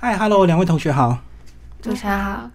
[0.00, 1.18] 嗨，Hello，两位同学好。
[1.82, 2.48] 主持人好。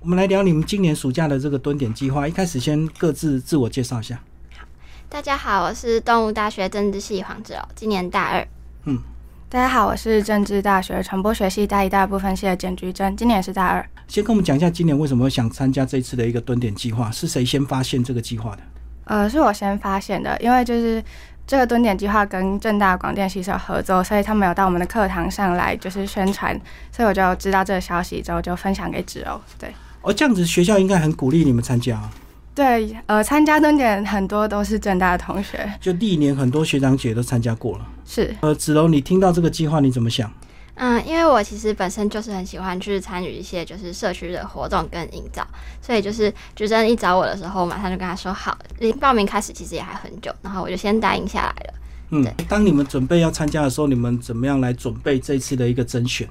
[0.00, 2.28] 我们来聊你们今年暑假的这个蹲点计划。
[2.28, 4.20] 一开始先各自自我介绍一下。
[4.54, 4.66] 好，
[5.08, 8.46] 大家好，我是动物大学政治系黄志柔，今年大二。
[8.84, 8.98] 嗯，
[9.48, 13.88] 大家好，我是政治大学传播学系大一大部分系的简菊珍，今年也是大二。
[14.06, 17.10] 先跟我们讲一下今年为什么想参加这次的一个蹲点计划？
[17.10, 18.58] 是谁先发现这个计划的？
[19.04, 21.02] 呃，是我先发现的，因为就是
[21.46, 26.58] 这个蹲点计划跟正大广电系有合作，所以他们有到我们的课堂上来就是宣传，
[26.90, 29.38] 所以我就知道这个消息之后就分享给子柔。
[29.58, 32.00] 对，哦，这样子学校应该很鼓励你们参加。
[32.54, 37.86] 对，呃，参加蹲点很多都是正大的同学，就历年很多学长姐都参加过了。
[38.04, 40.30] 是，呃，子柔，你听到这个计划你怎么想？
[40.74, 45.46] 嗯，因为我其实本身就是很喜欢去参与一些就是社区的活动跟营造，
[45.82, 48.56] 所以就是菊珍一找我的时候，马上就跟他说好。
[48.78, 51.74] 离报名开始其实也还很久，然后我就先答应下来了。
[52.08, 56.26] 嗯，当你们准备要参加的时候，你们怎么样来准备这次的一个甄选？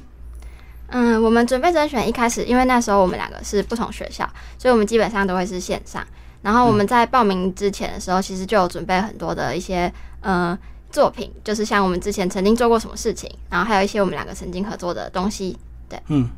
[0.88, 6.04] 嗯，我们准备甄选一开始，因为那时候我们两个是不同学校，所以我们基本上都会是线上。
[6.42, 10.58] 然后我们在报名之前的时候，其实就有准备很多的一些呃。
[10.92, 15.58] 作品就是像我们之前曾经做过什么事情，然后还有一些我们两个曾经合作的东西。
[15.90, 16.30] 对，嗯，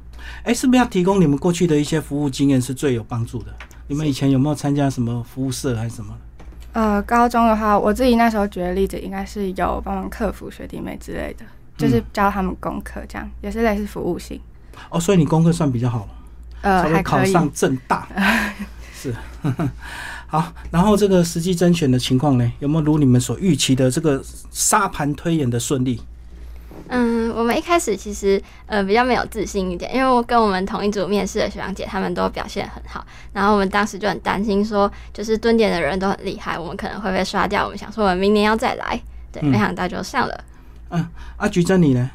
[0.43, 3.53] 哎，是不是要提供你们过去的一些服务经验是最有帮助的？
[3.87, 6.15] 你们以前有没有参加什么服务社还是什么？
[6.71, 11.45] 呃，高中的话，我自己那时候举的例子应该是有帮忙客服学弟妹之类的，
[11.77, 14.39] 就是教他们功课，这样也是类似服务性。
[14.89, 16.09] 哦，所以你功课算比较好了，
[16.61, 18.07] 呃，还考上正大，
[18.93, 19.13] 是。
[20.33, 26.01] 好，然后这个实际甄选的情况呢，有没有如你们所预期的这个沙盘推演的顺利？
[26.87, 37.65] 嗯，我们一开始其实呃比较没有自信一点，因为我跟我们同一组面试的学长姐他们都表现很好，然后我们当时就很担心说，就是蹲点的人都很厉害，我们可能会被刷掉。
[37.65, 38.99] 我们想说，我们明年要再来，
[39.31, 40.43] 对，没想到就上了。
[40.89, 42.09] 嗯，阿菊珍你呢？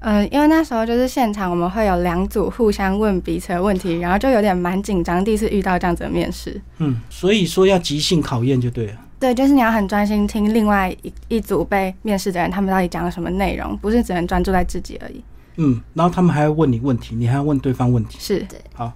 [0.00, 6.60] 嗯，因为那时候就是现场，我们会有两组互相问彼此的问题，然后就有点蛮紧张，第一次遇到这样子的面试。
[6.78, 8.92] 嗯，所以说要即兴考验就对了。
[9.18, 15.20] 对，就是你要很专心听另外一一组被面试的人，他们到底讲了什么内容，不是只能专注在自己而已。
[15.56, 18.16] 嗯，然后他们还要问你问题，你还要问对方问题。
[18.20, 18.60] 是，对。
[18.74, 18.92] 好，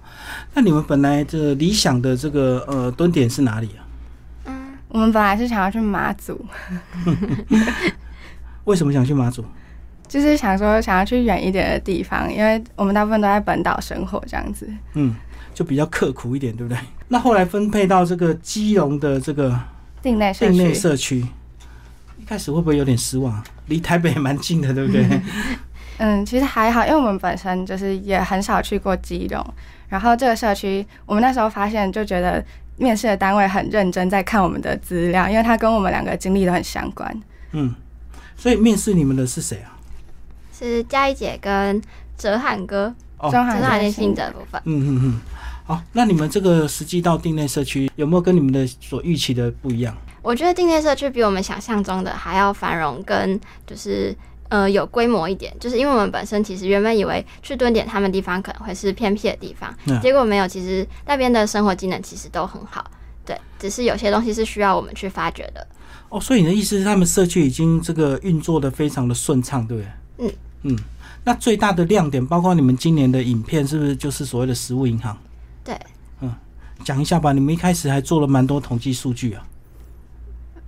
[0.53, 3.83] 那你们本来这理想的这个呃蹲点是哪里啊？
[4.45, 6.45] 嗯，我们本来是想要去马祖。
[8.63, 9.43] 为什么想去马祖？
[10.13, 14.69] 就是想说，想要去远一点的地方，因为我们大部分都在本岛生活，这样子。
[14.93, 15.15] 嗯，
[15.55, 16.77] 就比较刻苦一点，对不对？
[17.07, 19.59] 那后来分配到这个基隆的这个
[20.03, 21.25] 定内定内社区，
[22.19, 23.43] 一开始会不会有点失望？
[23.65, 25.03] 离台北也蛮近的，对不对？
[25.97, 29.43] 嗯，其实还好，因为我们本身就是也很少去过基隆，
[29.89, 32.45] 然后这个社区，我们那时候发现就觉得
[32.77, 37.19] 面试的单位很认真在看我们的资料，因为他跟我们两个经历都很相关。
[37.53, 37.73] 嗯，
[38.37, 39.72] 所以面试你们的是谁啊？
[40.63, 41.81] 是佳怡姐跟
[42.17, 44.61] 哲翰哥，哦，哲翰的性的部分。
[44.63, 45.19] 嗯嗯嗯，
[45.65, 49.95] 好，那你们这个实际到定内社区有没有跟你们的所预期的不一样？
[50.21, 53.37] 我觉得定内社区比我们想象中的还要繁荣，跟
[53.67, 54.15] 就是
[54.47, 55.53] 呃有规模一点。
[55.59, 60.47] 就是因为我们本身其实原本以为去蹲点他们地方可能会是偏僻的地方，结果没有。
[60.47, 62.89] 其实那边的生活技能其实都很好，
[63.25, 65.67] 对，只是有些东西是需要我们去发掘的。
[66.07, 69.91] 哦，所以你的意思是他们社区已经这个运作的非常的顺畅，对不对？
[70.19, 70.31] 嗯
[70.63, 70.77] 嗯，
[71.23, 75.17] 那最大的亮点，包括你们今年的影片，是不是就是所谓的食物银行？
[75.63, 75.77] 对，
[76.21, 76.33] 嗯，
[76.83, 77.31] 讲一下吧。
[77.31, 79.45] 你们一开始还做了蛮多统计数据啊。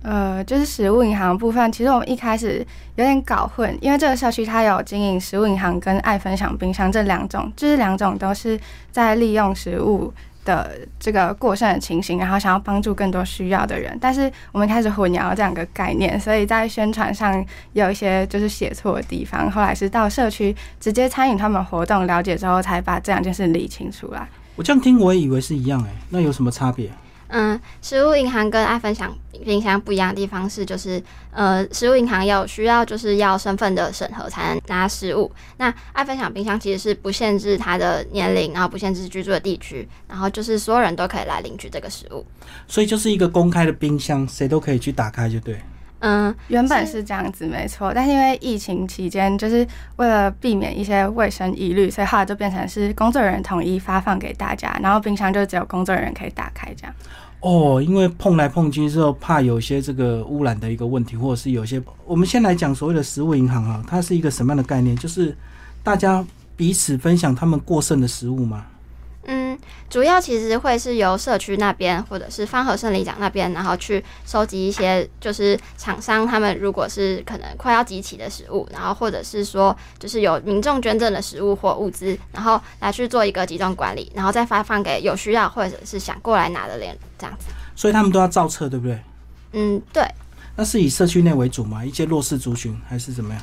[0.02, 2.64] 呃，就是食物银行部分，其实我们一开始
[2.94, 8.60] 有点搞混，因为这个社区它有经营食物银行跟爱分享冰箱这两种，就是两种都是
[8.92, 10.12] 在利用食物。
[10.46, 19.50] 的这个过剩的情形，然后想要帮助更多需要的人，但是我们开始混淆这两个概念，所以在宣传上有一些就是写错的地方。
[19.50, 24.26] 后来是到社区直接参与他们活动，了解之后才把这两件事理清出来。
[24.54, 26.88] 我这样听，我也以为是一样哎，那有什么差别？
[27.28, 29.12] 嗯，食物银行跟爱分享
[29.44, 35.30] 冰箱不一样的地方是，就是呃，食物银行有需要就是要身份的审核才能拿食物。
[35.56, 42.24] 那爱分享冰箱其实是不限制他的年龄，然后不限制居住的地区，然后就是所有人都可以来领取这个食物。
[42.68, 45.60] 所以就是一个公开的冰箱，谁都可以去打开，就对。
[46.00, 47.90] 嗯，原本是这样子，没错。
[47.92, 49.66] 但是因为疫情期间，就是
[49.96, 56.94] 为了避免一些卫生疑虑，所以后来就变成是工作人员统一发放给大家，然后冰箱就只有工作人员可以打开这样。
[57.46, 64.96] 哦，因为碰来碰去之后，怕有些这个污染的一个问题，或者是有些，我们先来讲所谓的食物银行啊，它是一个什么样的概念？
[64.96, 65.32] 就是
[65.84, 66.26] 大家
[66.56, 68.66] 彼此分享他们过剩的食物嘛？
[69.28, 69.58] 嗯，
[69.90, 87.46] 主要其实会是由社区那边或者是方和胜里长那边，然后去收集一些就是厂商他们如果是可能快要集齐的食物，然后或者是说就是有民众捐赠的食物或物资，然后来去做一个集中管理，然后再发放给有需要或者是想过来拿的人这样子。
[87.74, 89.00] 所以他们都要造册，对不对？
[89.52, 90.02] 嗯，对。
[90.54, 91.84] 那是以社区内为主吗？
[91.84, 93.42] 一些弱势族群还是怎么样？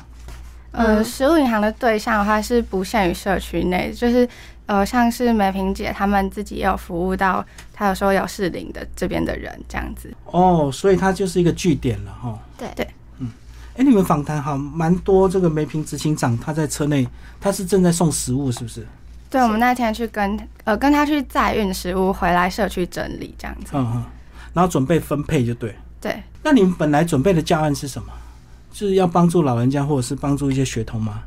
[0.72, 4.28] 呃，食物银行的对象的话是不限于社区内，就是
[4.66, 10.12] 呃，像是梅萍姐他们自己也有服务到，她有时候有适龄的这边的人这样子。
[10.26, 12.38] 哦，所以它就是一个据点了哈。
[12.56, 12.88] 对对，
[13.18, 13.30] 嗯，
[13.76, 17.06] 哎，你们访谈哈蛮多，这个梅萍执行长他在车内，
[17.40, 18.86] 他是正在送食物，是不是？
[19.28, 23.72] 对，我们那天去跟呃跟他去载运食物回来社区整理这样子。
[23.74, 24.04] 嗯嗯，
[24.52, 25.74] 然后准备分配就对。
[26.00, 28.08] 对，那你们本来准备的教案是什么？
[28.72, 31.22] 是要帮助老人家，或者是帮助一些学童吗？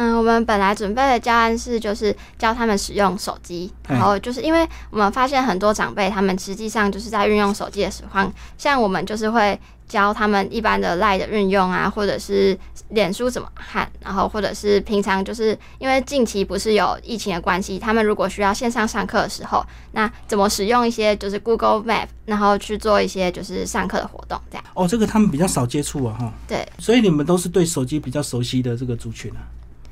[0.00, 9.58] 嗯，我们本来准备的教案是，就是教他们使用手机，然后就是因为我们发现很多长辈他们实际上就是在运用手机的时候，像我们就是会。
[9.88, 12.54] 教他们一般的赖的运用啊，或者是
[12.90, 24.64] 脸书怎么看，然后或者是平常就是因为近期不是有疫情的关系，他们如果需要线上上课的时候，那怎么使用一些就是 Google Map，然后去做一些就是上课的活动这样。
[24.74, 26.32] 哦，这个他们比较少接触啊，哈。
[26.46, 26.68] 对。
[26.78, 29.40] 所以你们都是对手机比较熟悉的这个族群啊。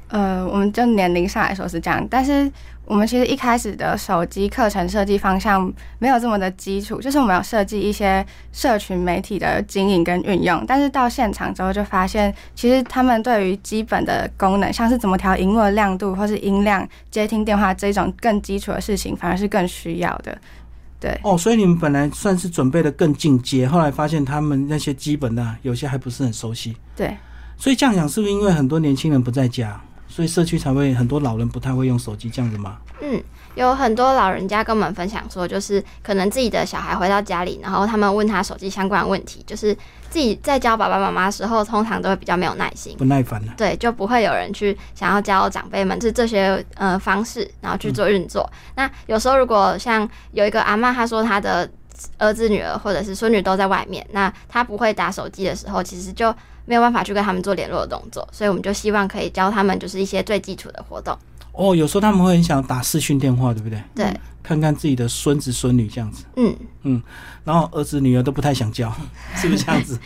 [0.09, 2.51] 呃，我们就年龄上来说是这样，但是
[2.85, 20.39] 我们其实一开始的手机课程设计方向没有这么的基础，就是我们有设计一些社群媒体的经营跟运用，但是到现场之后就发现，其实他们对于基本的功能，像是怎么调荧幕的亮度或是音量、接听电话这种更基础的事情，反而是更需要的。
[21.01, 21.19] 对。
[21.25, 26.77] 哦，所以你们本来算是准备的更进阶，后来发现他们那些基本的有些还不是很熟悉。
[26.95, 27.17] 对。
[27.59, 29.81] 所以这样讲，是不是因为很多年轻人不在家？
[30.17, 32.79] 所以社区才会很多老人不太会用手机这样子吗？
[33.03, 33.23] 嗯，
[33.55, 39.75] 有很多老人家跟我们分享说，就是可能自己的小孩回到家里，然后他们问他手机相关的问题，就是
[40.09, 43.53] 自己在教爸爸妈妈的时候，通常都会比较没有耐心，不耐烦了。
[43.59, 48.51] 对，就不会有人去想要教长辈们是这些呃方式，然后去做运作。
[48.75, 51.71] 那有时候如果像有一个阿妈，她说她的
[52.17, 56.35] 儿子、女儿或者是孙女都在外面，那她不会打手机的时候，其实就。
[56.67, 61.17] 没有办法去跟他们做联络的动作，所以我们就希望可以教他们就是一些最基础的活动。
[61.53, 63.83] 哦，有时候他们会很想打视讯电话，对不对？
[63.95, 66.25] 对，看看自己的孙子孙女这样子。
[66.37, 67.03] 嗯嗯，
[67.45, 68.93] 然后儿子女儿都不太想教，
[69.37, 69.99] 是不是这样子？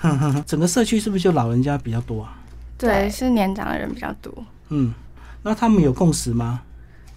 [0.46, 2.38] 整个社区是不是就老人家比较多啊？
[2.78, 4.32] 对，是年长的人比较多。
[4.70, 4.94] 嗯，
[5.42, 6.62] 那他们有共识吗？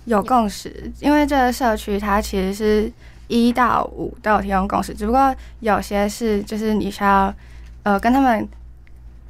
[0.03, 2.91] 有共识，因为这个社区它其实是
[3.27, 7.33] 一到五都有提供共识，只不过有些是就是你需要
[7.83, 8.45] 呃跟他们。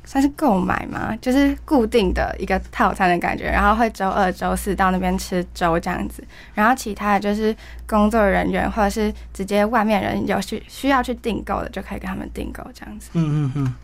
[0.08, 6.24] 算是购买吗，就是固定的一个套餐的感觉，然后会周二、周四到那边吃粥这样子，
[6.54, 7.54] 然后其他的就是
[7.86, 13.10] 工作人员或者是直接外面人有需需要去订购的，就可以跟他们订购这样子。
[13.14, 13.76] 嗯嗯嗯。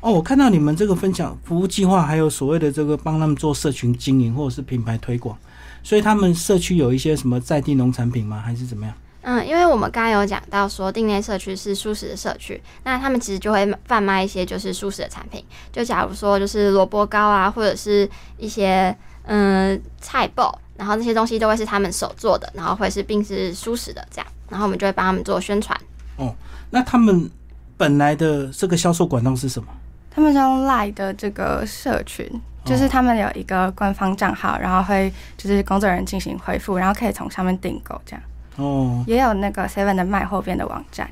[0.00, 5.36] 哦，我看到你们这个分享服务计划，还有所谓的这个帮他们做社群经营或者是品牌推广，
[5.82, 8.42] 所以他们社区有一些什么在地农产品吗？
[8.44, 8.94] 还是怎么样？
[9.22, 18.08] 嗯，因为我们刚刚有讲到说，定内社区是素食的社区，那他们其实就会贩卖一些就是素食的产品，就假如说就是萝卜糕啊，或者是
[18.38, 25.78] 一些嗯菜包，然后那些东西都会是他们手做的，然后会是并是素食的这样，然后我们就会帮他们做宣传。
[26.16, 26.34] 哦，
[26.70, 27.30] 那他们
[27.76, 29.68] 本来的这个销售管道是什么？
[30.10, 32.26] 他们用赖的这个社群，
[32.64, 38.22] 就是他们有一个官方账号，然后会就是工作人员进行回复，然后可以从上面订购这样。
[38.56, 41.08] 哦，也有那个 Seven 的卖后边的网站，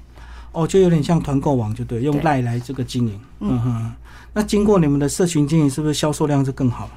[0.52, 3.20] 哦，就有点像团购网，就对，用赖来这个经营。
[3.40, 3.92] 嗯哼，
[4.34, 6.92] 那经过你们的社群经营，是不是销售量就更好了？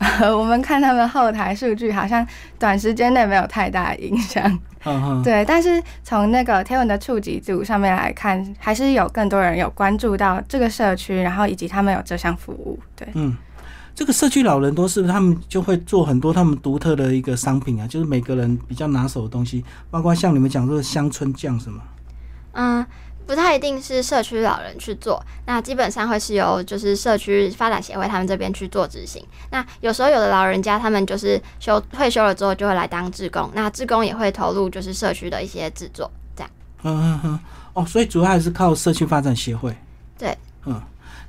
[0.34, 2.26] 我们看他们后台数据，好像
[2.58, 4.58] 短时间内没有太大影响。
[4.84, 12.78] 嗯哼，对，但是从那个天文的触及度上面来看，还是有更多人有关注到这个社区，然后以及他们有这项服务。
[12.96, 13.36] 对，嗯。
[13.94, 17.86] 这个社区老人多，是不是他们就会做很多他们独特的一个商品啊？
[17.86, 21.82] 就是每个人比较拿手的东西，包括像你们讲说的乡村酱什么？
[22.52, 22.86] 嗯，
[23.26, 29.22] 不太一定是社区老人去做，那基本上会是由就是社区发展协会他们这边去做执行。
[29.50, 36.50] 那有时候有的老人家他们就是休退休了之后就会来当志工，那志工也会投入就是社区的一些制作，这样。
[36.82, 37.40] 嗯嗯嗯，
[37.74, 39.76] 哦，所以主要还是靠社区发展协会。
[40.18, 40.80] 对，嗯。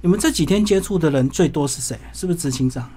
[0.02, 1.98] 你们这几天接触的人最多是谁？
[2.12, 2.90] 是不是执行长？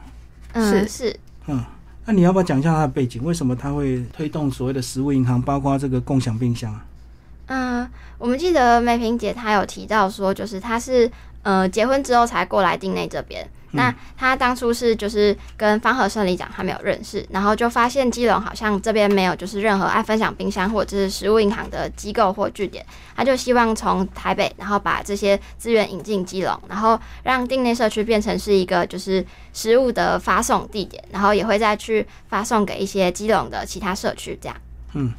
[0.54, 1.16] 是是。
[1.46, 1.62] 嗯，
[2.06, 3.22] 那你要不要讲一下他的背景？
[3.22, 6.84] 为什么他会推动所谓的食物银行，包括这个共享冰箱啊？
[7.46, 11.10] 嗯，我们记得梅萍姐她有提到说，就是她是
[11.42, 34.56] 呃结婚之后才过来定内这边，那他当初是就是跟方和胜里长他没有认识，然后就发现基隆好像这边没有就是任何爱分享冰箱或者是食物银行的机构或据点，他就希望从台北然后把这些资源引进基隆，然后让定内社区变成是一个就是食物的发送地点，然后也会再去发送给一些基隆的其他社区，这样。
[34.94, 35.12] 嗯。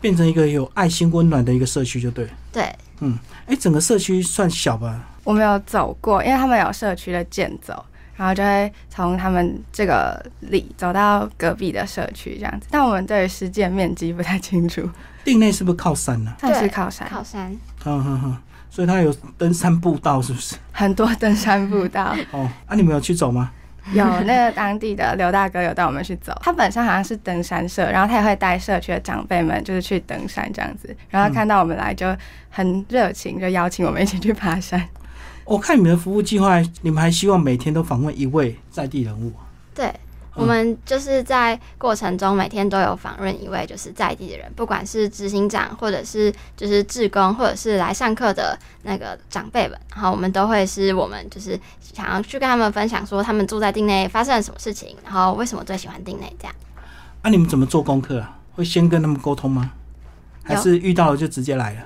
[0.00, 3.18] 变成一个有爱心温暖的一个社区就对对，嗯。
[3.44, 5.06] 哎，整个社区算小吧？
[5.24, 7.84] 我没有走过，因为他们有社区的健走，
[8.20, 12.66] 然后就会从他们这个里走到隔壁的社区这样子。
[12.70, 14.86] 但我们对于实际面积不太清楚，
[15.24, 17.50] 定内是不是靠山呢、 算是对靠山，靠山，
[17.86, 18.36] 嗯嗯嗯，
[18.68, 20.54] 所以它有登山步道，是不是？
[20.70, 22.14] 很多登山步道。
[22.32, 23.50] 哦，啊，你们有去走吗？
[23.94, 32.14] 有那个当地的刘大哥有带我们去走，他本身好像是登山社，然后他也会带社区的长辈们就是去登山这样子，然后看到我们来就
[32.50, 34.86] 很热情，就邀请我们一起去爬山。
[35.50, 39.32] 我看你们的服务计划，你们还希望每天都访问一位在地人物。
[39.74, 39.92] 对。
[40.36, 56.54] 我们就是在过程中每天都有访问一位就是在地的人，不管是执行长，或者是就是志工，或者是来上课的那个长辈们，然后我们都会是我们就是想要去跟他们分享说他们住在境内发生了什么事情，然后为什么最喜欢境内这样。
[57.22, 58.38] 啊，你们怎么做功课啊？
[58.54, 59.72] 会先跟他们沟通吗？
[60.44, 61.80] 还是遇到了就直接来了？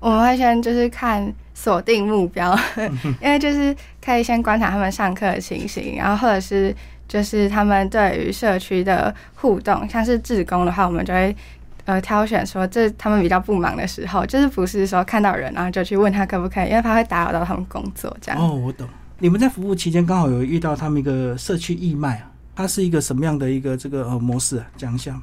[0.00, 2.58] 我们会先就是看锁定目标，
[3.22, 6.74] 因为就是可以先观察他们上课的情形，然后或者是
[7.06, 11.36] 就是他们对于社区的互动，像是志工的话，我们就会
[11.84, 18.40] 呃挑选说这他们比较不忙的时候，就是不是说看到人然后就去问他可不可以，因为他会打扰到他们工作这样。
[18.40, 18.88] 哦，我懂。
[19.18, 24.66] 你们在服务期间刚好有遇到他们一个社区义卖啊，它是一个什么样的一个这个呃模式啊？
[24.78, 25.22] 讲一下嘛。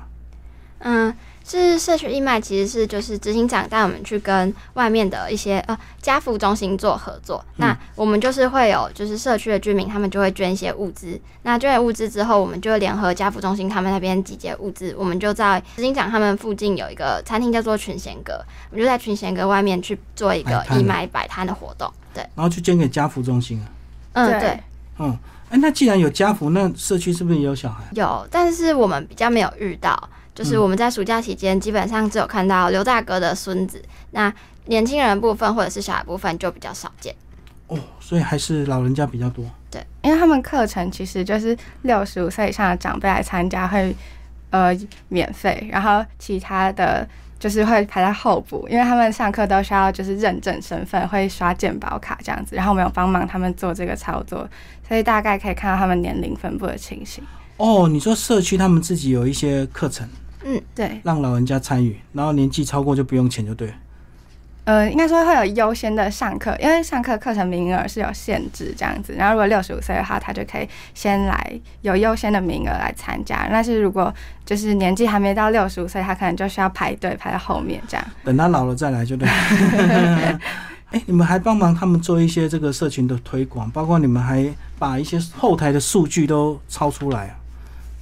[0.79, 1.11] 嗯，
[1.47, 7.43] 是社区义卖，其实是就是执行长带我们去跟外面的一些呃家福中心做合作。
[7.55, 11.19] 那我们就是会有就是社区的居民，他们就会捐一些物资。
[11.43, 14.93] 那捐了物资之后，我们就会联合家福中心他们那边集结物资。
[14.97, 21.89] 我们就在执行长他们附近有一个餐厅叫做群贤阁，我们就在群贤阁外面去做一个义卖摆摊的活动。
[22.13, 23.65] 对，然后去捐给家福中心啊。
[24.13, 24.59] 嗯，对对，
[24.97, 25.17] 嗯，
[25.49, 27.83] 哎，那既然有家福，那社区是不是也有小孩？
[27.93, 34.31] 有，但是我们比较没有遇到，就是我们在暑假期间基本上只有看到刘大哥的孙子，那
[34.65, 37.15] 年轻人部分或者是小孩部分就比较少见。
[37.65, 39.43] 哦，所以还是老人家比较多。
[39.71, 43.95] 对因为他们课程其实就是六十五岁以上的长辈来参加会
[44.51, 44.77] 呃
[45.07, 47.05] 免费，然后其他的
[47.39, 54.47] 就是会排在候补，因为他们上课都需要就是认证身份，会刷健保卡这样子，然后我们有帮忙他们做这个操作，
[54.87, 57.23] 所以大概可以看到他们年龄分布的情形。
[57.57, 60.07] 哦，你说社区他们自己有一些课程
[60.73, 63.73] 对，让老人家参与，然后年纪超过就不用钱，就对了。
[64.65, 69.13] 呃，应该说会有优先的上课，因为上课课程名额是有限制这样子。
[69.13, 73.47] 然后如果六十五岁的话，他就可以先来有优先的名额来参加。
[73.49, 74.13] 但是如果
[74.45, 78.05] 就是年纪还没到六十五岁，他可能就需要排队排到后面这样。
[78.25, 80.39] 等他老了再来就对了。
[80.91, 84.45] 哎、你们还帮忙他们做一些这个社群的推广，包括你们还
[84.77, 87.35] 把一些后台的数据都抄出来啊。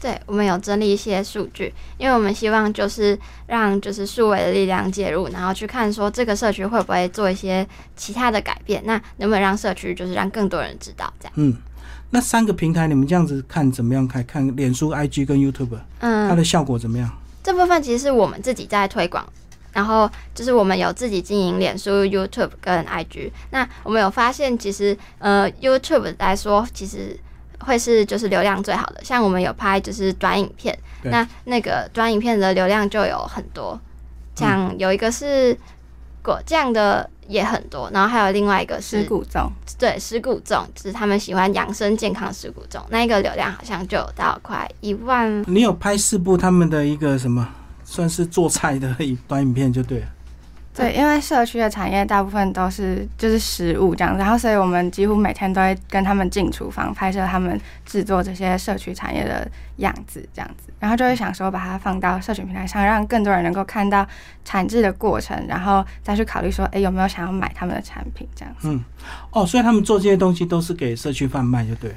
[0.06, 11.34] 对，我们有整理一些数据，因为我们希望就是让就是数位的力量介入，然后去看说这个社区会不会做一些其他的改变，那能不能让社区就是让更多人知道这样。
[11.38, 11.58] 嗯，
[12.12, 14.08] 那三个平台你们这样子看怎么样？
[14.08, 17.10] 看看脸书、IG 跟 YouTube，嗯它嗯，的效果怎么样？
[17.42, 19.28] 这部分其实是我们自己在推广。
[19.74, 23.32] 然后就是我们有自己经营脸书、YouTube 跟 IG。
[23.50, 27.20] 那我们有发现，其实呃 YouTube 来说，其实
[27.66, 29.04] 会是就是流量最好的。
[29.04, 33.80] 像我们有拍就是短影片，那那个短影片的流量就有很多，
[34.36, 35.58] 像有一个是
[36.22, 47.48] 果酱的也很多，然后还有另外一个尸是骨粽，对尸骨粽，就是他们喜欢养生健康尸骨粽，那一个流量好像就有到快一万你有拍四部他们的一个什么，
[47.84, 50.08] 算是做菜的一 短影片就对了。
[50.76, 64.06] 对，因为社区的产业大部分都是就是食物这样子，然后所以我们几乎每天都会跟他们进厨房拍摄他们制作这些社区产业的样子这样子，然后就会想说把它放到社群平台上，让更多人能够看到
[64.44, 68.78] 产制的过程，然后再去考虑说，哎，有没有想要买他们的产品这样子。
[69.32, 71.96] 哦，所以他们做这些东西都是给社区贩卖就对了。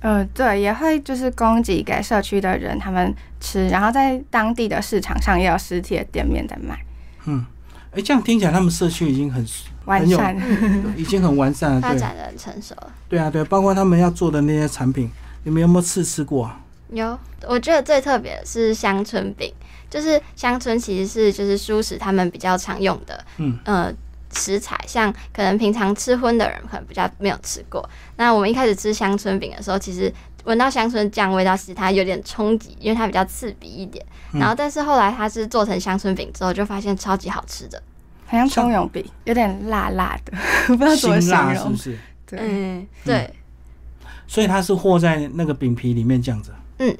[0.00, 6.78] 呃，对，也会就是供给给社区的人他们吃，然后在当地的市场上也有实体的店面在卖，
[7.24, 7.44] 嗯，
[7.92, 9.44] 哎，这样听起来他们社区已经很
[9.86, 10.36] 完善。
[10.96, 12.92] 已经很完善了，发展的很成熟了。
[13.08, 15.10] 对啊，对，包括他们要做的那些产品，
[15.44, 16.60] 你们有没有试吃过啊？
[16.90, 19.52] 有，我觉得最特别的是乡村饼，
[19.90, 23.92] 就是乡村其实是就是素食他们比较常用的，嗯呃，
[24.34, 27.86] 食材，像可能平常吃荤的人可能比较没有吃过。
[28.16, 30.12] 那我们一开始吃乡村饼的时候，其实
[30.44, 34.04] 闻到香椿酱味道，时它有点冲击，因为它比较刺鼻一点。
[34.32, 37.82] 嗯然后，但是后来它是做成香椿饼之后，就发现超级好吃的。
[38.26, 40.32] 好像葱油饼，有点辣辣的，
[40.68, 41.76] 不知道怎么形容辛辣是不。
[41.76, 41.98] 是？
[42.26, 43.34] 对，嗯，对，
[44.26, 46.94] 所以它是和在那个饼皮里面这样子，嗯，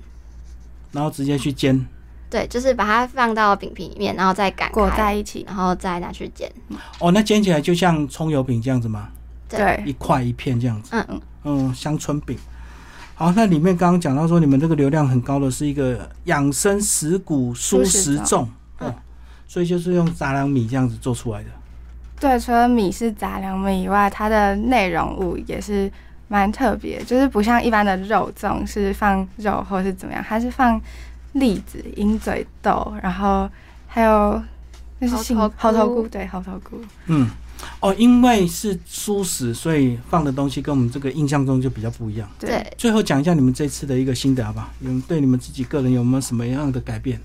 [0.90, 1.86] 然后直接去煎。
[2.30, 5.44] 对，就是把它放到饼皮里面，然后再擀裹，在一起。
[5.46, 6.50] 然后再拿去煎。
[6.98, 9.08] 哦，那煎起来就像葱油饼这样子吗？
[9.50, 10.90] 对，一块一片这样子。
[10.92, 12.38] 嗯嗯，嗯，香椿饼。
[13.18, 18.46] 好，那里面刚刚讲到说，你们这个流量很高的是一个养生食谷蔬食粽
[18.78, 18.94] 嗯哦，
[19.48, 21.48] 所以就是用杂粮米这样子做出来的。
[22.20, 25.90] 对，除了米是杂粮米以外，它的内容物也是
[26.28, 30.80] 蛮特别，就是不像一般的肉粽是放肉或是怎么样，它是放
[31.32, 33.50] 栗子、鹰嘴豆，然后
[33.88, 34.40] 还有
[35.00, 36.80] 那是杏猴头菇猴头菇，对，猴头菇。
[37.06, 37.28] 嗯，
[37.80, 42.28] 哦，因为是蔬食，所以放的东西跟我们这个印象中就比较不一样。
[42.38, 44.68] 对，对，最后讲一下你们这次的一个心得好不好？
[44.78, 47.20] 你们对你们自己个人有没有什么样的改变？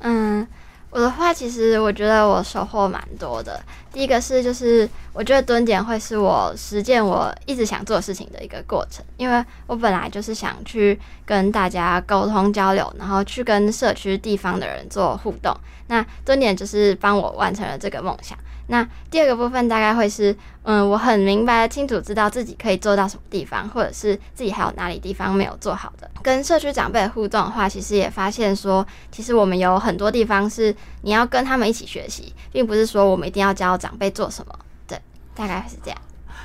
[0.00, 0.46] 嗯，
[0.90, 3.60] 我的话，其实我觉得我收获蛮多的。
[3.92, 15.54] 第一个是，就是我觉得蹲点会是我实践我一直想做事情的一个过程，因为我本来就是想去跟大家沟通交流，然后去跟社区地方的人做互动。
[15.88, 18.36] 那蹲点就是帮我完成了这个梦想。
[18.68, 26.10] 那第二个部分大概会是，嗯，我很明白清楚知道自己可以做到什么地方，或者是自己还有哪里地方没有做好的。
[26.22, 34.52] 跟社区长辈互动的话，其实也发现说，其实我们有很多地方是你要跟他们一起学习，并不是说我们一定要教长辈做什么。
[34.86, 35.00] 对，
[35.34, 35.98] 大概是这样。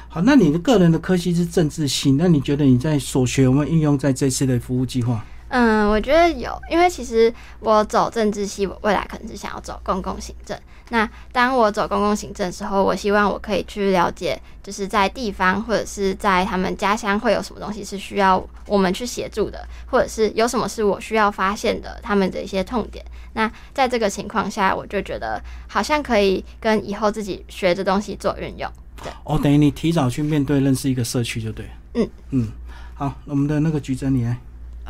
[0.08, 5.25] 好，那你的个人的科系是政治系，那你觉得你在所学有没有运用在这次的服务计划？
[5.51, 10.58] 嗯，我觉得有，因为其实我走政治系，我未来可能是想要走公共行政。
[10.89, 23.03] 那当我走公共行政的时候，我希望我可以去了解，就是在地方或者是在他们家乡会有什么东西是需要我们去协助的，或者是有什么是我需要发现的他们的一些痛点。
[23.34, 28.70] 那在这个情况下，我就觉得好像可以跟以后自己学的东西做运用。
[29.03, 31.65] 对哦，等于你提早去面对认识一个社区就对。
[31.93, 32.48] 嗯嗯，
[32.96, 34.38] 好，我们的那个局长你来。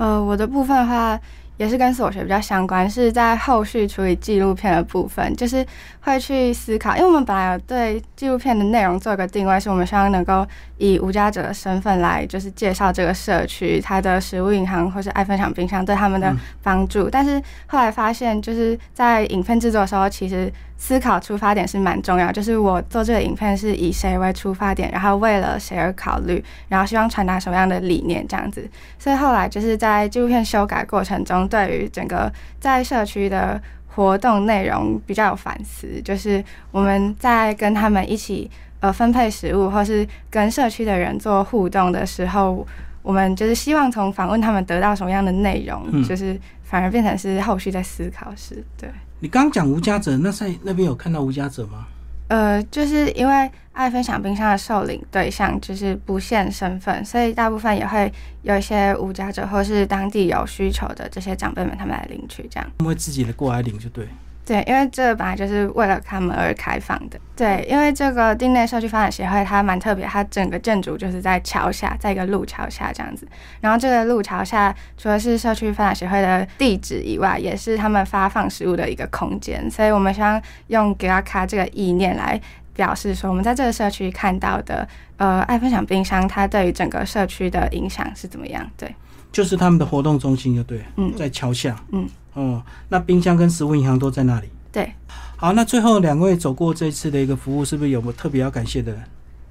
[0.01, 1.20] 呃，我的部分的话，
[1.58, 5.63] 也是跟所学比较相关，是在后续处理纪录片的部分，就是
[6.00, 10.43] 会去思考，因为我们本来有对纪录片的内容做一个定位，是我们希望能够
[10.80, 17.08] 以无家者的身份来，就是介绍这个社区它的食物银行或是爱分享冰箱对他们的嗯帮助。
[17.08, 20.52] 但是后来发现，就是在影片制作的时候，其实
[20.84, 28.67] 思考出发点是蛮重要，就是我做这个影片是以谁为出发点，然后为了谁而考虑，然后希望传达什么样的理念这样子。
[28.98, 42.65] 所以后来就是在纪录片修改过程中，对于整个在社区的活动内容比较有反思，就是我们在跟他们一起呃分配食物，或是跟社区的人做互动的时候，
[43.04, 48.89] 我们就是希望从访问他们得到什么样的内容，就是反而变成是后续在思考是对。
[49.23, 51.86] 你刚刚讲无家者，那在那边有看到无家者吗？
[52.27, 62.67] 呃，就是因为爱分享冰箱的受领对象就是不限身份，所以大部分也会有一些无家者或是当地有需求的这些长辈们，他们来领取这样。
[62.79, 64.07] 他们会自己的过来领就对。
[64.43, 67.19] 对，因为这本来就是为了他们而开放的。
[67.36, 73.27] 对，因为这个町内社区发展协会它蛮特别，它整个建筑就是在桥下，在一个路桥下这样子。
[73.62, 79.69] 然后这个路桥下除了是社区发展协会的地址以外，也是他们发放食物的一个空间。
[79.69, 82.39] 所以我们希望用给他卡这个意念来
[82.73, 88.69] 表示说，我们在这个社区看到的，呃，爱分享冰箱它对于整个社区的影响是怎么样？
[88.75, 88.93] 对，
[89.32, 91.82] 就是他们的活动中心就对，嗯在桥下。
[91.91, 94.48] 嗯，哦，那冰箱跟食物银行都在那里。
[94.72, 94.91] 对。
[95.38, 99.04] 好，那最后两位走过这一次的一个服务，是不是有没有特别要感谢的人？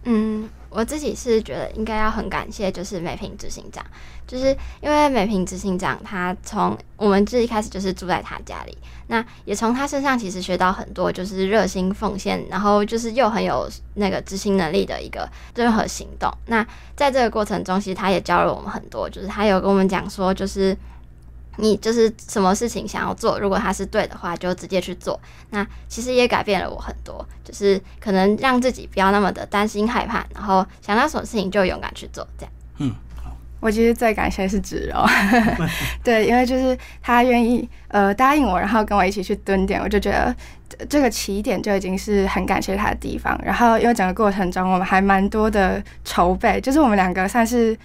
[0.05, 3.85] 嗯，我自己是觉得应该要很感谢，就是美平执行长，
[4.26, 8.78] 就是因为美平执行长他从我们最一开始就是住在他家里，
[9.09, 16.33] 那也从他身上其实学到很多，就是热心奉献，然后就是又很有那个执行能力的一个任何行动。
[16.46, 20.76] 那在这个过程中，其实他也教了我们很多，就是他有跟我们讲说，就是。
[21.57, 25.19] 你就是什么事情想要做，如果它是对的话，就直接去做。
[25.51, 32.53] 那其实也改变了我很多，就是可能让自己不要那么的担心害怕，然后想到什么事情就勇敢去做，这样。
[32.79, 35.05] 嗯，好，我其实最感谢是芷柔，
[36.03, 40.35] 对，因为就是他愿意呃答应我，然后跟我一起去蹲点，我就觉得
[40.69, 43.39] 这这个起点就已经是很感谢他的地方。
[43.45, 47.77] 然后因为整个过程中我们还蛮多的筹备，就是我们两个算是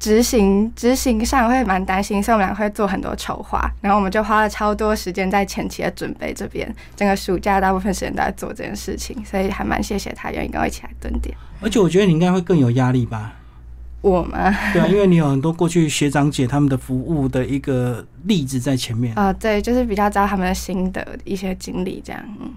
[0.00, 11.36] 执行执行上会蛮担心，所以我们俩会做很多筹划，然后我们就花了超多时间在前期的准备这边，整个暑假大部分时间都在做这件事情，所以还蛮谢谢他愿意跟我一起来蹲点。
[11.60, 13.34] 而且我觉得你应该会更有压力吧？
[14.00, 14.32] 我们
[14.72, 19.12] 对啊， 因为你有很多过去学长姐他们的服务的一个例子在前面。
[19.14, 22.50] 呃，对，就是比较知道他们的心得一些经历这样，嗯。